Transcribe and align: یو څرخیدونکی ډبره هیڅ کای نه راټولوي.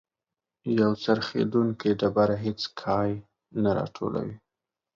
یو 0.79 0.91
څرخیدونکی 1.03 1.91
ډبره 2.01 2.35
هیڅ 2.45 2.61
کای 2.81 3.11
نه 3.61 3.71
راټولوي. 3.77 4.35